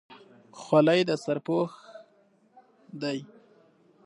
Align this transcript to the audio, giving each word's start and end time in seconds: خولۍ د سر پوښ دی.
خولۍ 0.61 1.01
د 1.07 1.11
سر 1.23 1.37
پوښ 1.47 1.71
دی. 3.01 3.19